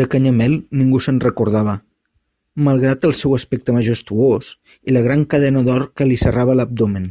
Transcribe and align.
De 0.00 0.04
Canyamel 0.10 0.52
ningú 0.82 0.98
se'n 1.06 1.16
recordava, 1.24 1.72
malgrat 2.68 3.06
el 3.08 3.14
seu 3.22 3.34
aspecte 3.38 3.74
majestuós 3.78 4.52
i 4.76 4.94
la 4.98 5.02
gran 5.08 5.24
cadena 5.34 5.64
d'or 5.70 5.86
que 6.00 6.08
li 6.10 6.20
serrava 6.26 6.56
l'abdomen. 6.60 7.10